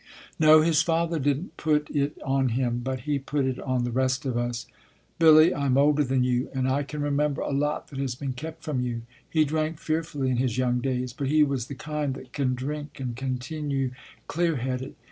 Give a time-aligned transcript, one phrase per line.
[0.39, 3.91] "No, his father didn t put it on him; but he put it on the
[3.91, 4.65] rest of us.
[5.19, 8.33] Billy, I am older than you, and I can remember a lot that has been
[8.33, 9.03] kept from you.
[9.29, 12.99] He drank fearfully in his young days, but he was the kind that can drink
[12.99, 13.91] and continue
[14.27, 14.95] clear headed.